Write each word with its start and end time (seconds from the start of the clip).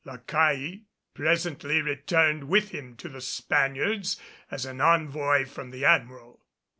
La 0.03 0.17
Caille 0.17 0.81
presently 1.13 1.79
returned 1.79 2.45
with 2.45 2.69
him 2.71 2.95
to 2.97 3.07
the 3.07 3.21
Spaniards 3.21 4.19
as 4.49 4.65
an 4.65 4.81
envoy 4.81 5.45
from 5.45 5.69
the 5.69 5.85
Admiral. 5.85 6.43